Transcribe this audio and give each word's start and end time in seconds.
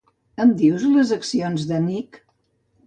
Em 0.45 0.53
dius 0.61 0.87
les 0.95 1.13
accions 1.19 1.71
de 1.73 1.85
Nike? 1.87 2.27